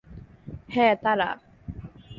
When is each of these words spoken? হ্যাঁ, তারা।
হ্যাঁ, 0.69 0.93
তারা। 0.95 1.29